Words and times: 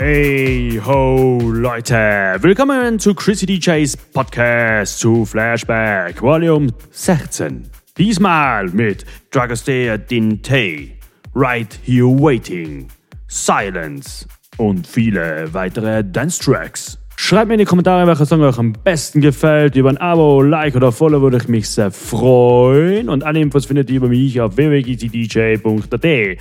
Hey 0.00 0.80
ho 0.84 1.40
Leute, 1.42 2.36
willkommen 2.40 3.00
zu 3.00 3.16
Chrissy 3.16 3.46
DJs 3.46 3.96
Podcast 4.12 5.00
zu 5.00 5.24
Flashback 5.24 6.22
Volume 6.22 6.68
16. 6.92 7.68
Diesmal 7.96 8.68
mit 8.68 9.04
Dragostea 9.32 9.98
Dinte, 9.98 10.92
Right 11.34 11.80
Here 11.82 12.06
Waiting, 12.06 12.86
Silence 13.26 14.24
und 14.56 14.86
viele 14.86 15.52
weitere 15.52 16.04
Dance 16.04 16.38
Tracks. 16.44 16.97
Schreibt 17.20 17.48
mir 17.48 17.54
in 17.54 17.58
die 17.58 17.64
Kommentare, 17.64 18.06
welcher 18.06 18.26
Song 18.26 18.42
euch 18.42 18.58
am 18.58 18.72
besten 18.72 19.20
gefällt. 19.20 19.74
Über 19.74 19.90
ein 19.90 19.96
Abo, 19.98 20.40
Like 20.40 20.76
oder 20.76 20.92
Follow 20.92 21.20
würde 21.20 21.38
ich 21.38 21.48
mich 21.48 21.68
sehr 21.68 21.90
freuen. 21.90 23.08
Und 23.08 23.24
alle 23.24 23.40
Infos 23.40 23.66
findet 23.66 23.90
ihr 23.90 23.96
über 23.96 24.06
mich 24.06 24.40
auf 24.40 24.56
www.gtdj.at. 24.56 26.38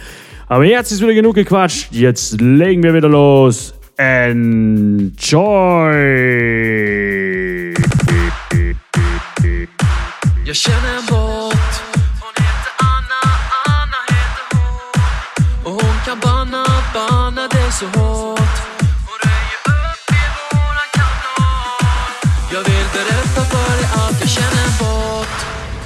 Aber 0.48 0.66
jetzt 0.66 0.92
ist 0.92 1.02
wieder 1.02 1.16
genug 1.16 1.34
gequatscht. 1.34 1.92
Jetzt 1.92 2.40
legen 2.40 2.84
wir 2.84 2.94
wieder 2.94 3.10
los. 3.10 3.74
Enjoy! 3.98 5.14
Jag 10.46 10.56
känner 10.64 10.98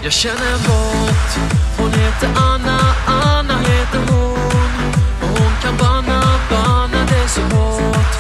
Jag 0.04 0.14
känner 0.14 0.54
en 0.54 0.60
båt 0.68 1.40
Hon 1.78 1.94
heter 1.94 2.30
Anna, 2.36 2.80
Anna 3.06 3.58
heter 3.58 4.00
hon. 4.10 4.72
Och 5.22 5.40
hon 5.40 5.52
kan 5.62 5.78
banna, 5.78 6.24
banna 6.50 7.06
det 7.06 7.28
så 7.28 7.42
hårt. 7.42 8.14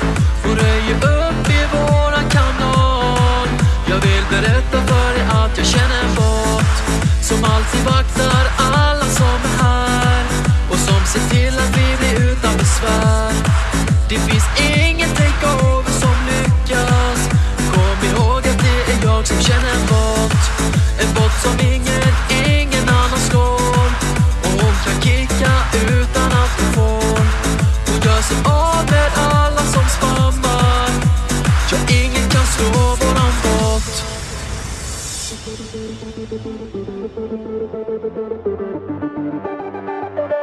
Hon 0.44 0.56
röjer 0.56 0.96
upp 0.96 1.50
i 1.50 1.62
våran 1.72 2.30
kanal 2.30 3.48
Jag 3.90 3.96
vill 3.96 4.24
berätta 4.30 4.78
för 4.88 5.14
dig 5.14 5.24
att 5.32 5.58
jag 5.58 5.68
känner 5.68 6.04
en 6.04 6.16
båt 6.16 6.74
Som 7.22 7.44
alltid 7.44 7.82
vaktar 7.82 8.46
alla 8.58 9.06
som 9.06 9.40
är 9.50 9.64
här. 9.64 10.26
Och 10.70 10.78
som 10.78 11.06
ser 11.06 11.30
till 11.30 11.59
att 11.59 11.78
vi 11.78 11.98
blir 11.98 12.32
utan 12.32 12.58
besvär. 12.58 13.34
Det 14.09 14.20
finns 14.20 14.46
ingen 14.58 15.09
takeover 15.09 15.92
som 15.92 16.16
lyckas. 16.30 17.30
Kom 17.74 18.09
ihåg 18.09 18.38
att 18.38 18.59
det 18.59 18.94
är 18.94 19.04
jag 19.04 19.28
som 19.28 19.42
känner 19.42 19.74
en 19.74 19.88
båt 19.88 20.81
en 21.02 21.13
båt 21.13 21.31
som 21.44 21.59
ingen, 21.59 22.02
ingen 22.47 22.89
annan 22.89 23.19
slår 23.30 23.85
Och 24.44 24.61
hon 24.61 24.73
kan 24.85 25.02
kicka 25.02 25.52
utan 25.89 26.31
att 26.31 26.53
hon 26.59 26.73
får 26.73 27.17
Hon 27.88 27.99
gör 28.05 28.21
sig 28.21 28.38
av 28.45 28.85
med 28.91 29.11
alla 29.16 29.61
som 29.61 29.85
spammar. 29.89 30.89
Ja, 31.72 31.77
ingen 31.89 32.29
kan 32.29 32.45
slå 32.45 32.95
våran 32.99 33.33
båt 33.44 34.03
Ready 40.13 40.41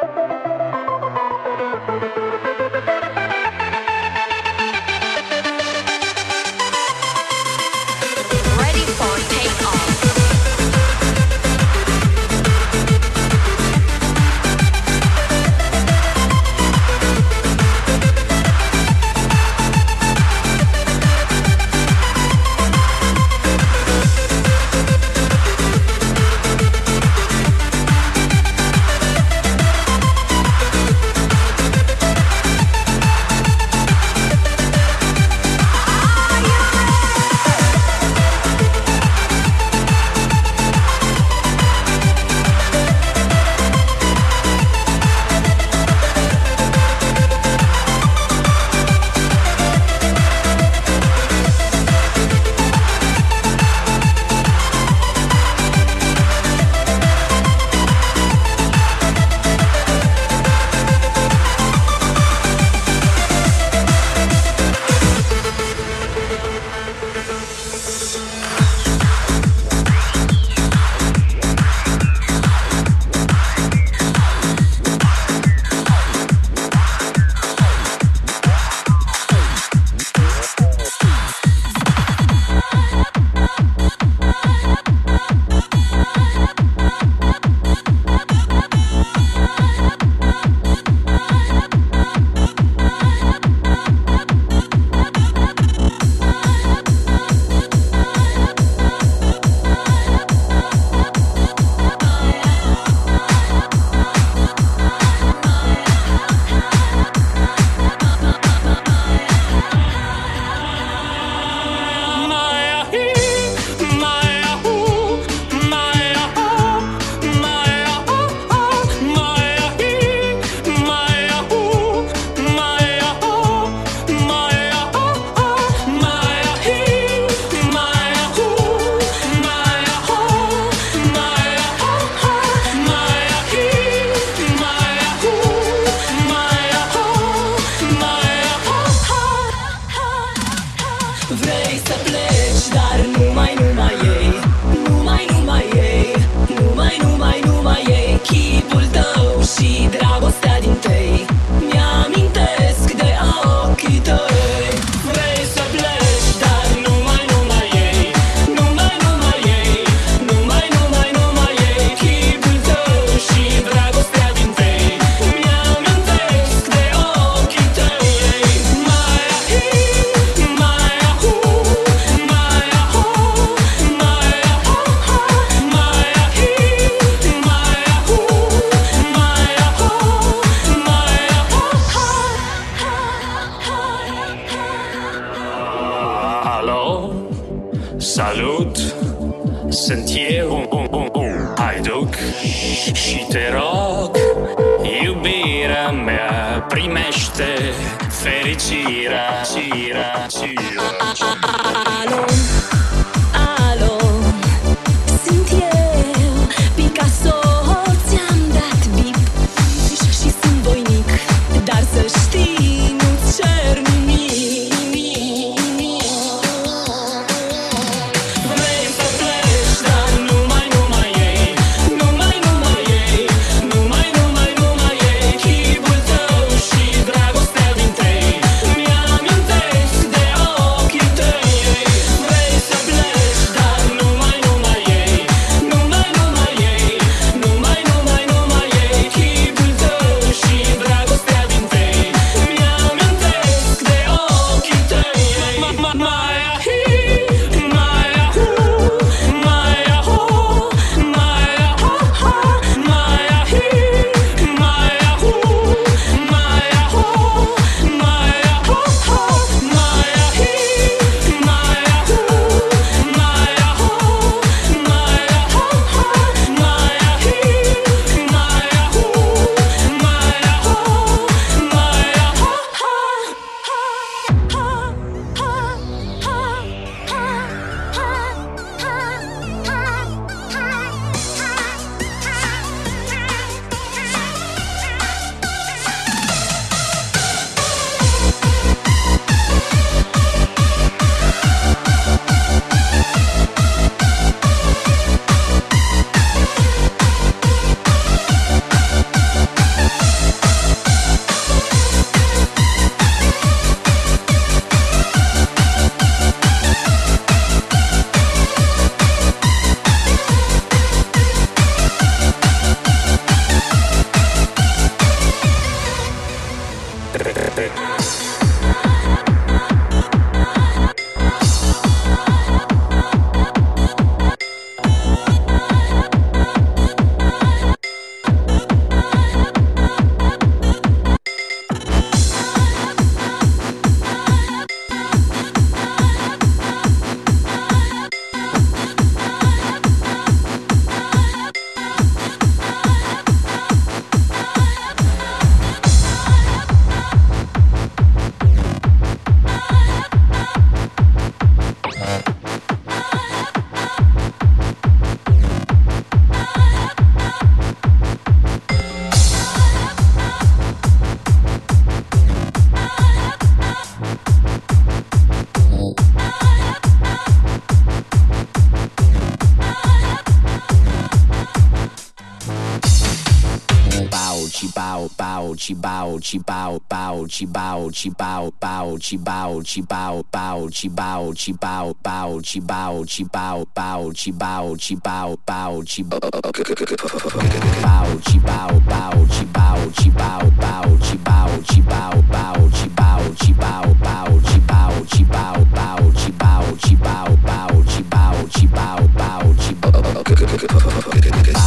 chi 375.68 375.74
bao 375.74 376.18
chi 376.18 376.38
bao 376.38 376.80
bao 376.88 377.26
chi 377.28 377.44
bao 377.44 377.90
chi 377.90 378.08
bao 378.16 378.50
bao 378.58 378.96
chi 378.98 379.18
bao 379.18 379.60
chi 379.62 379.82
bao 379.82 380.22
bao 380.32 380.68
chi 380.70 380.88
bao 380.88 381.32
chi 381.34 381.52
bao 381.60 381.94
bao 382.02 382.40
chi 382.42 382.60
bao 382.60 383.04
chi 383.04 383.24
bao 383.34 383.66
bao 383.76 384.10
chi 384.14 384.32
bao 384.32 384.74
chi 384.78 384.96
bao 384.96 385.36
bao 385.46 385.82
chi 385.84 386.06
bao 386.08 386.40
chi 386.40 386.48
bao 386.48 387.60
bao 387.68 388.16
chi 388.16 388.38
bao 388.38 389.90
chi 389.92 390.08
bao 390.08 390.50
bao 390.56 390.56
chi 390.88 391.28
bao 391.28 391.60
chi 391.68 391.80
bao 391.80 392.22
bao 392.30 392.68
chi 392.72 392.88
bao 392.96 393.34
chi 393.36 393.52
bao 393.52 393.94
bao 394.00 394.40
chi 394.40 394.58
bao 394.66 395.04
chi 395.10 395.24
bao 395.24 395.64
bao 395.74 396.10
chi 396.16 396.32
bao 396.38 396.64
chi 396.80 396.96
bao 396.96 397.36
bao 397.44 397.82
chi 397.86 398.02
bao 398.10 398.46
chi 398.48 398.66
bao 398.66 399.08
bao 399.18 399.54
chi 399.58 399.74
bao 399.74 401.57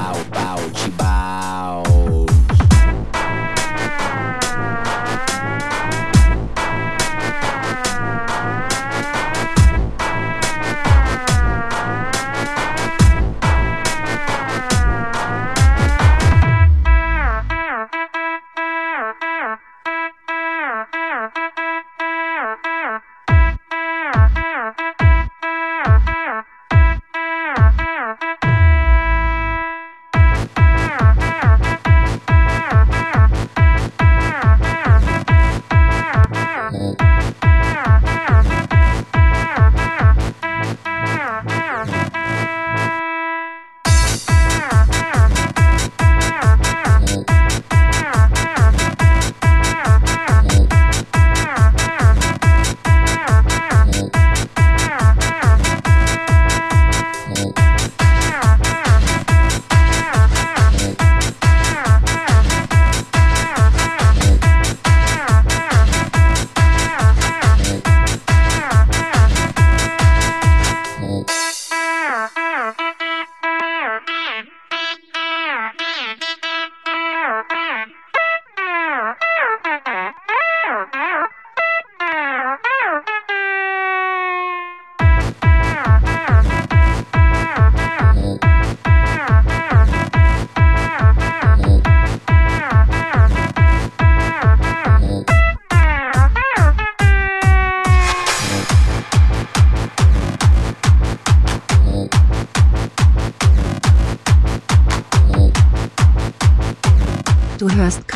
bow, 0.00 0.24
bow. 0.30 0.39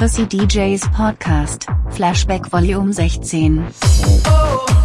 Pussy 0.05 0.27
DJs 0.27 0.83
Podcast, 0.93 1.65
Flashback 1.97 2.51
Volume 2.51 2.93
16. 2.93 3.65
Oh. 4.27 4.84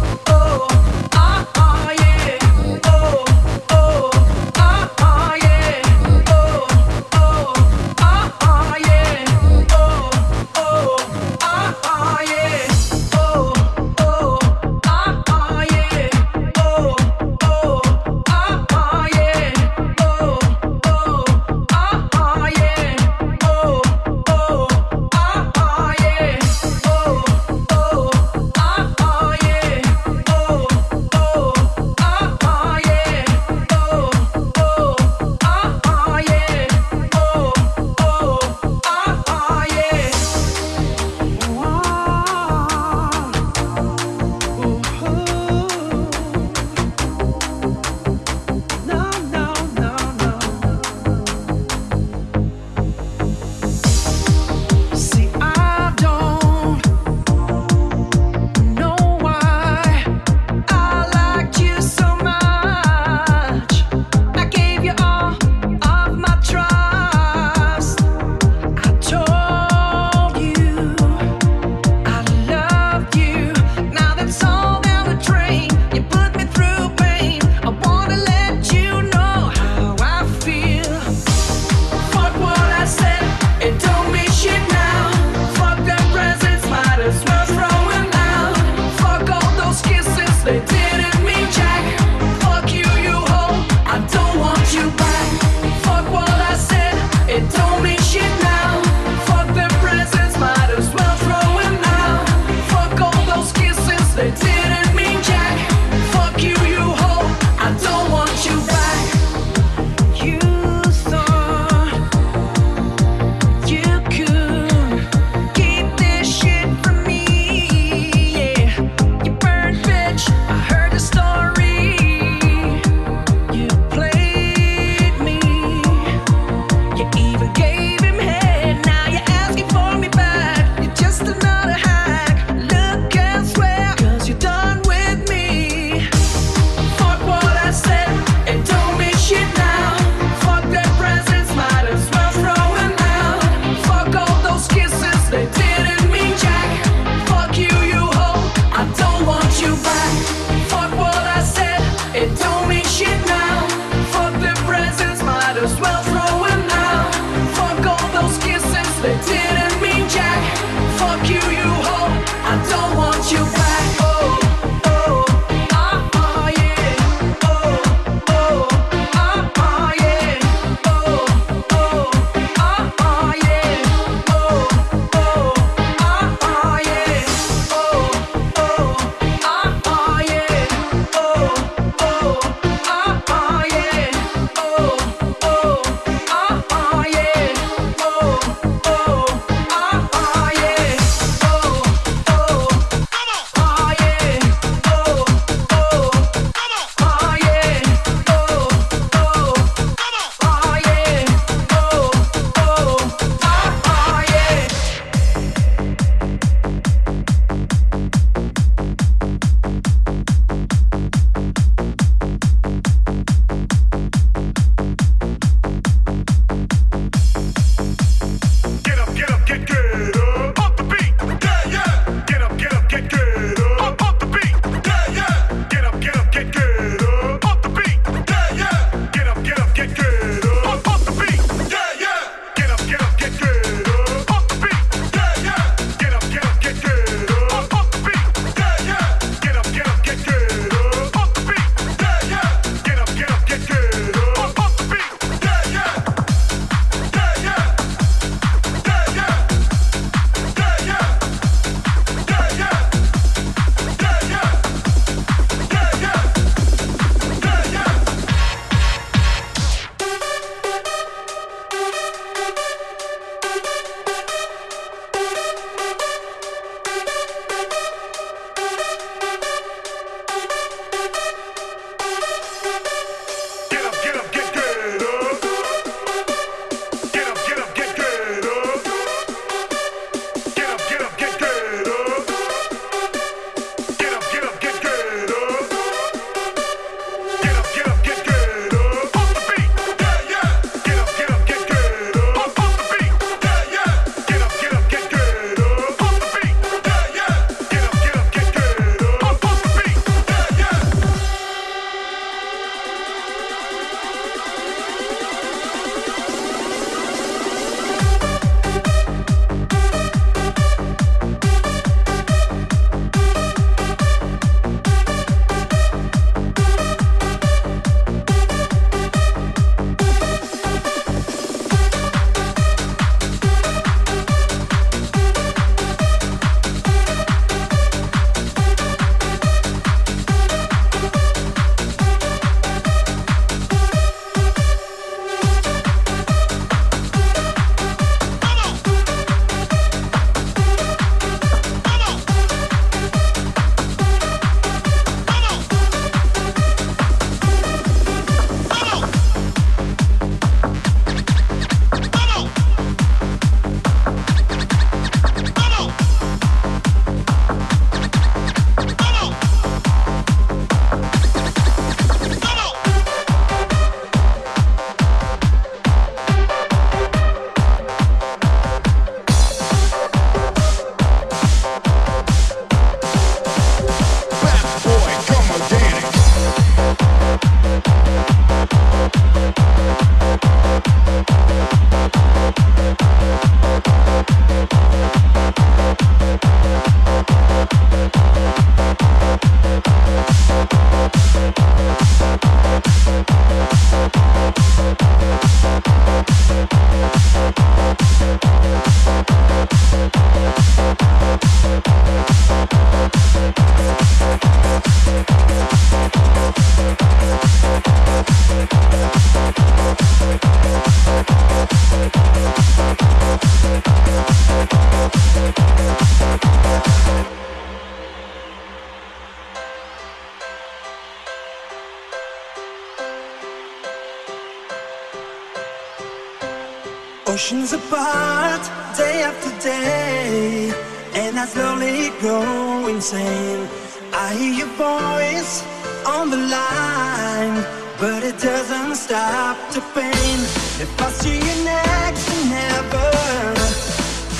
oceans 427.50 427.72
apart, 427.72 428.62
day 428.96 429.22
after 429.22 429.50
day, 429.58 430.72
and 431.14 431.36
I 431.36 431.46
slowly 431.46 432.10
go 432.22 432.86
insane. 432.86 433.68
I 434.12 434.34
hear 434.34 434.52
your 434.52 434.72
voice 434.78 435.64
on 436.06 436.30
the 436.30 436.36
line, 436.36 437.64
but 437.98 438.22
it 438.22 438.38
doesn't 438.38 438.94
stop 438.94 439.56
the 439.72 439.80
pain. 439.94 440.38
If 440.78 440.90
I 441.02 441.10
see 441.10 441.38
you 441.38 441.64
next 441.64 442.26
to 442.26 442.48
never, 442.48 443.10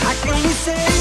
how 0.03 0.15
can 0.23 0.43
we 0.43 0.53
say? 0.67 1.00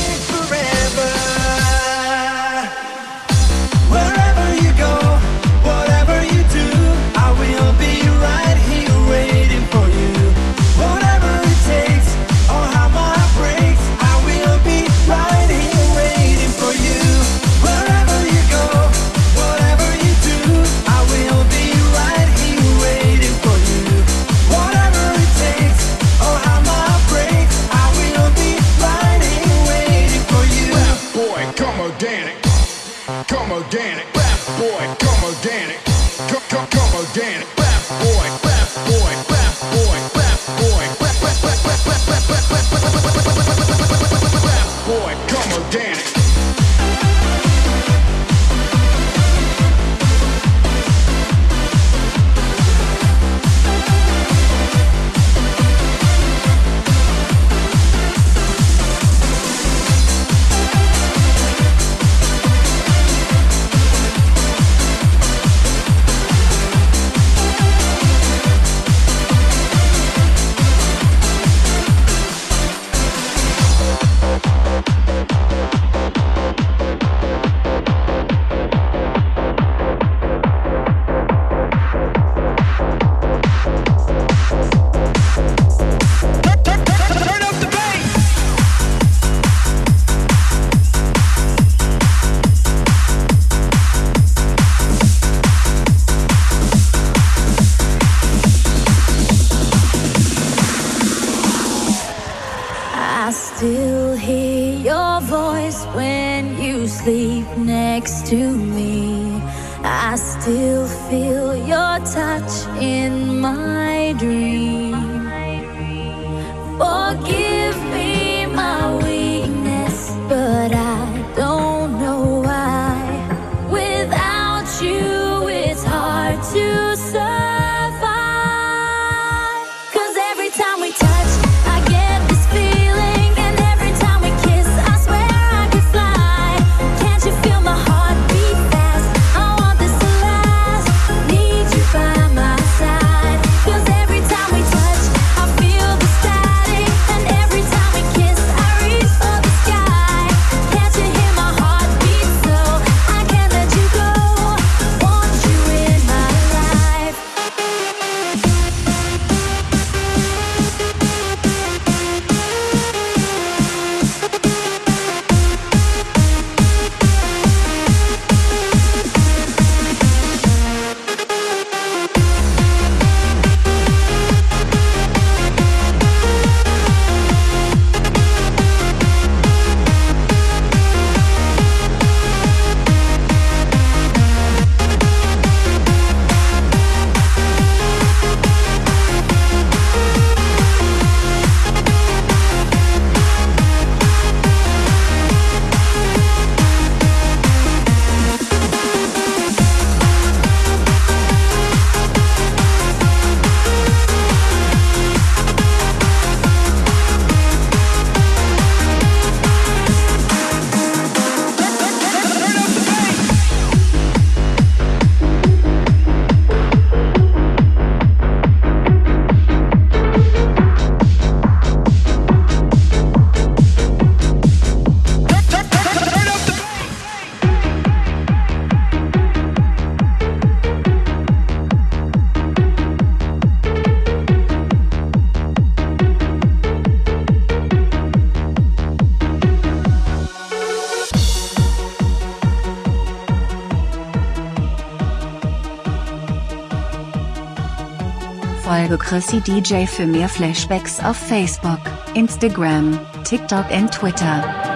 schreibe 248.89 248.97
Chrissy 248.97 249.39
DJ 249.41 249.86
für 249.86 250.08
mehr 250.08 250.28
Flashbacks 250.28 250.99
auf 250.99 251.15
Facebook, 251.15 251.80
Instagram, 252.15 252.99
TikTok 253.23 253.69
und 253.69 253.91
Twitter. 253.91 254.68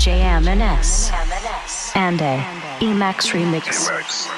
DJ 0.00 0.22
MNS, 0.22 1.12
and 1.94 2.22
a 2.22 2.38
Emaxx 2.80 3.34
remix. 3.34 4.29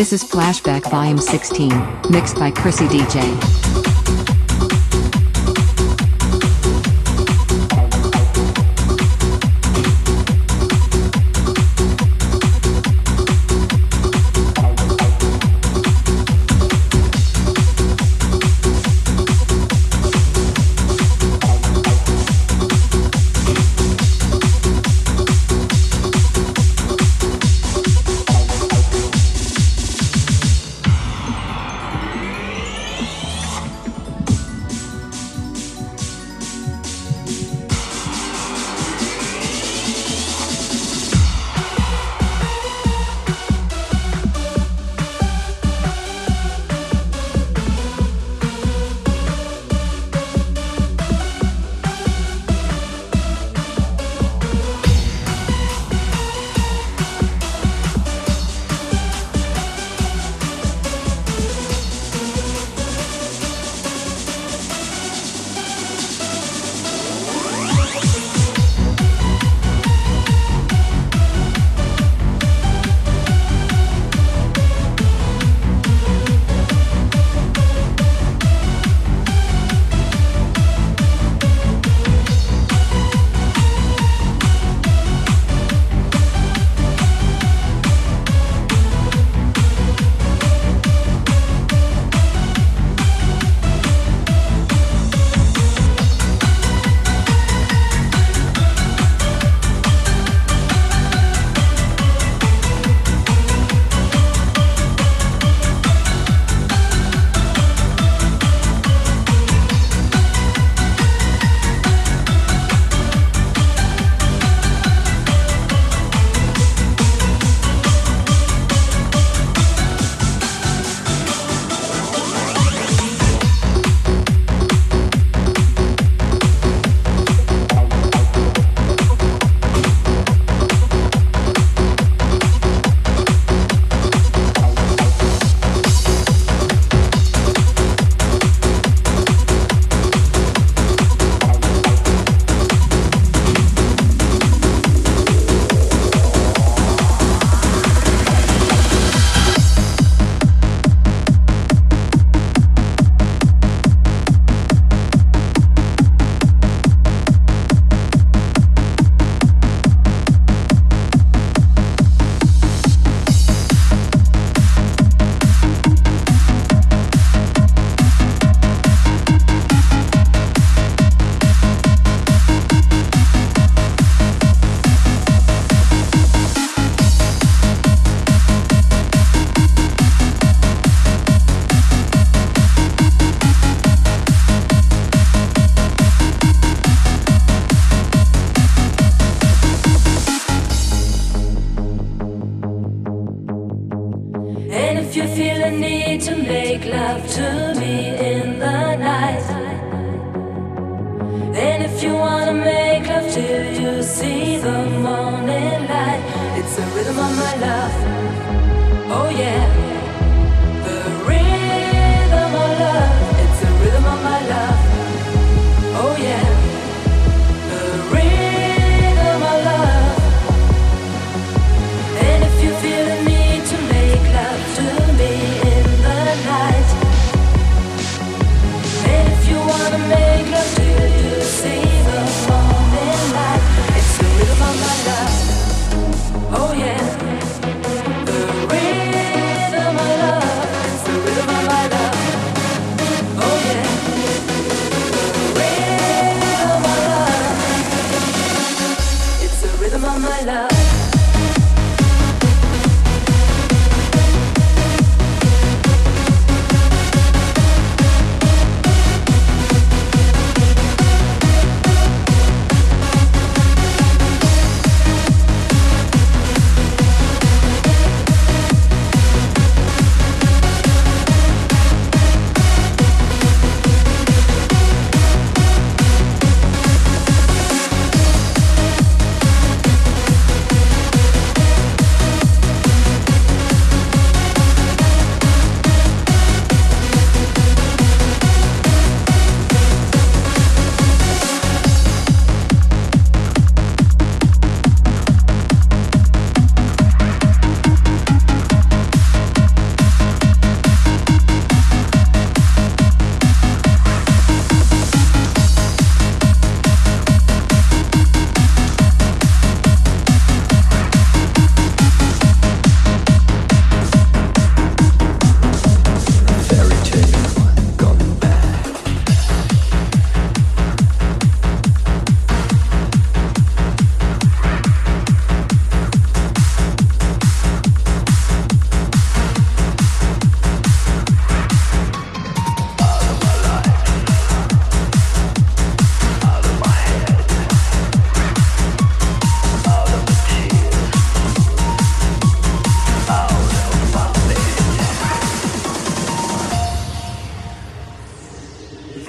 This 0.00 0.14
is 0.14 0.24
Flashback 0.24 0.90
Volume 0.90 1.18
16, 1.18 1.68
mixed 2.08 2.36
by 2.36 2.50
Chrisi 2.50 2.86
DJ. 2.86 3.79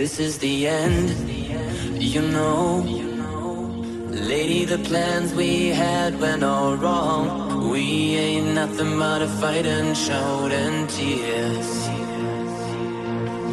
This 0.02 0.20
is 0.20 0.40
the 0.40 0.68
end, 0.68 1.10
you 2.02 2.24
know. 2.24 2.78
Lady, 4.10 4.66
the 4.66 4.80
plans 4.80 5.32
we 5.32 5.68
had 5.68 6.20
went 6.20 6.44
all 6.44 6.76
wrong. 6.76 7.70
We 7.70 8.16
ain't 8.16 8.56
nothing 8.56 8.98
but 8.98 9.22
a 9.22 9.28
fight 9.28 9.68
and 9.68 9.96
shout 9.96 10.52
and 10.52 10.90
tears. 10.90 11.70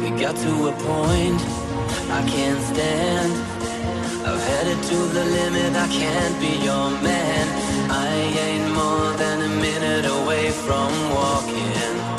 We 0.01 0.09
got 0.19 0.35
to 0.37 0.53
a 0.69 0.73
point 0.89 1.39
I 2.17 2.21
can't 2.33 2.61
stand. 2.71 3.31
I've 4.25 4.43
headed 4.51 4.81
to 4.89 4.97
the 5.17 5.25
limit, 5.25 5.75
I 5.75 5.87
can't 6.01 6.35
be 6.41 6.53
your 6.65 6.89
man. 7.09 7.45
I 7.91 8.11
ain't 8.47 8.73
more 8.73 9.11
than 9.21 9.37
a 9.43 9.51
minute 9.67 10.05
away 10.17 10.49
from 10.49 10.91
walking. 11.13 12.18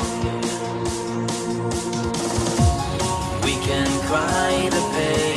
by 4.11 4.67
the 4.69 4.81
page. 4.93 5.30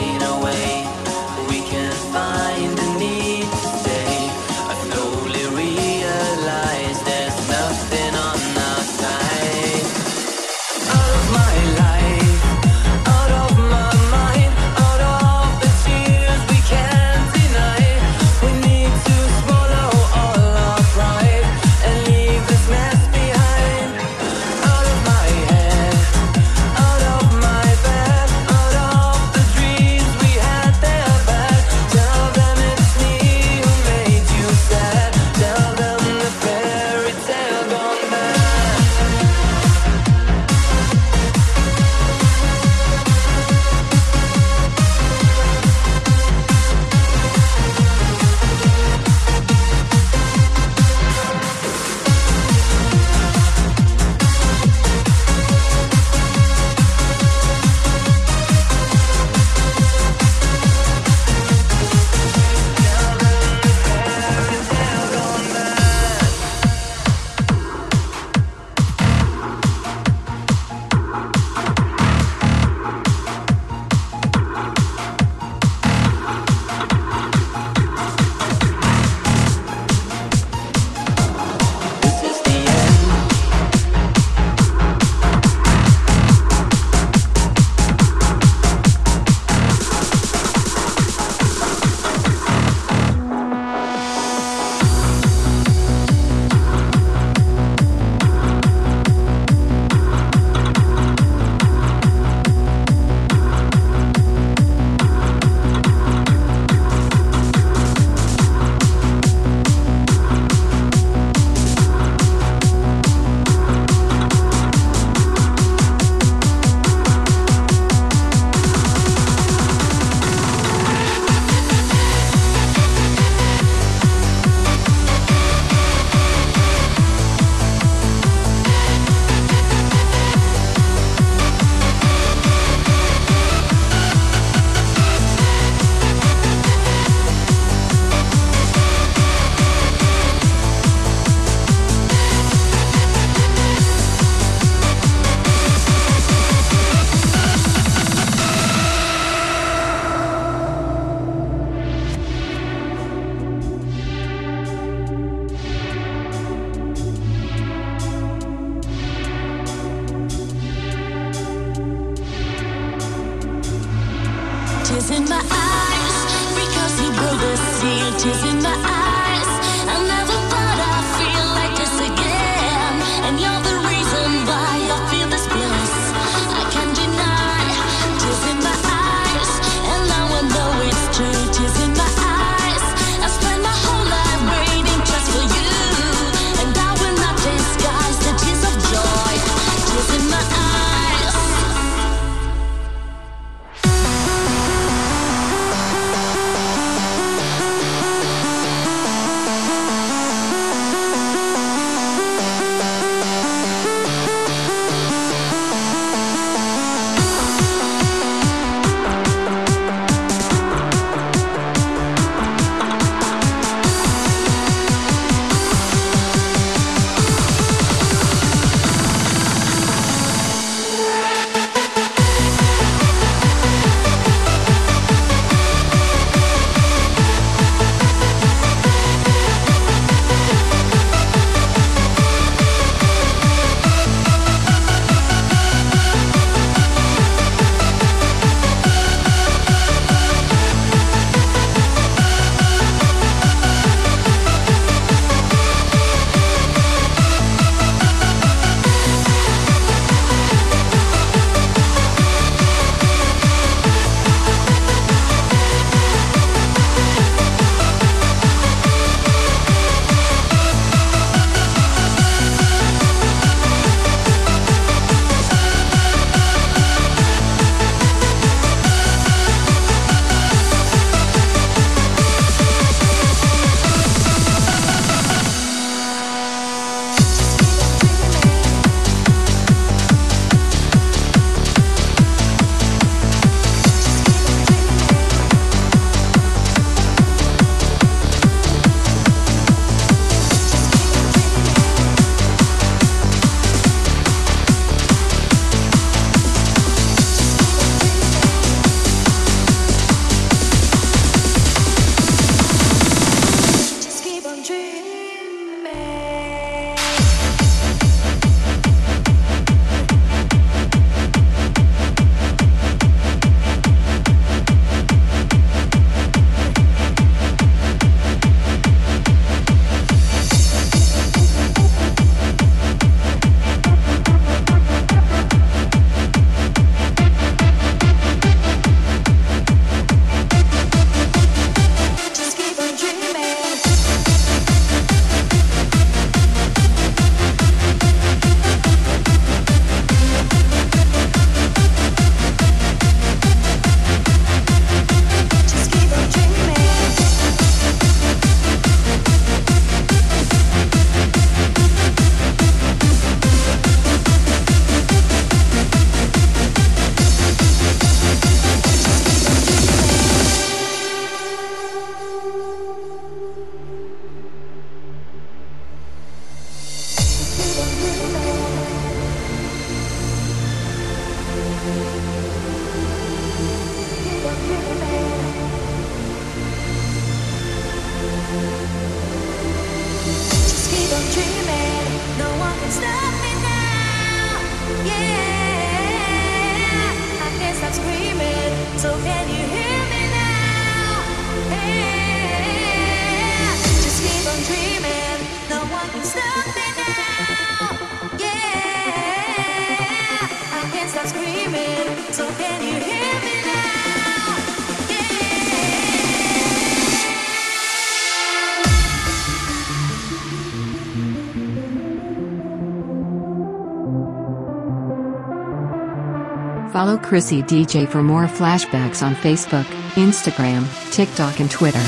Chrisi 417.24 417.62
DJ 417.62 418.06
for 418.06 418.22
more 418.22 418.44
flashbacks 418.44 419.22
on 419.22 419.34
Facebook, 419.34 419.86
Instagram, 420.14 420.84
TikTok, 421.10 421.58
and 421.58 421.70
Twitter. 421.70 422.04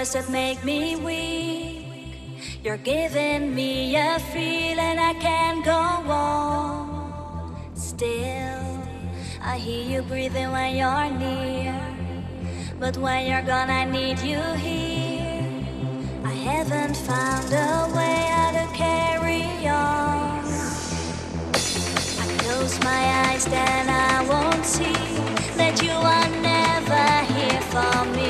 That 0.00 0.30
make 0.30 0.64
me 0.64 0.96
weak. 0.96 1.84
You're 2.64 2.78
giving 2.78 3.54
me 3.54 3.94
a 3.96 4.18
feeling 4.32 4.98
I 4.98 5.12
can't 5.20 5.62
go 5.62 5.72
on. 5.72 7.54
Still, 7.74 8.82
I 9.42 9.58
hear 9.58 9.84
you 9.84 10.02
breathing 10.08 10.52
when 10.52 10.74
you're 10.74 11.10
near. 11.18 11.78
But 12.78 12.96
when 12.96 13.26
you're 13.26 13.42
gone, 13.42 13.68
I 13.68 13.84
need 13.84 14.18
you 14.20 14.40
here. 14.40 15.66
I 16.24 16.32
haven't 16.32 16.96
found 16.96 17.52
a 17.52 17.94
way 17.94 18.24
how 18.32 18.52
to 18.52 18.66
carry 18.74 19.44
on. 19.68 20.44
I 22.22 22.26
close 22.38 22.80
my 22.80 23.02
eyes, 23.26 23.44
then 23.44 23.90
I 23.90 24.26
won't 24.26 24.64
see 24.64 24.94
that 25.60 25.82
you 25.82 25.92
are 25.92 26.30
never 26.40 27.06
here 27.34 27.60
for 27.68 28.04
me. 28.16 28.29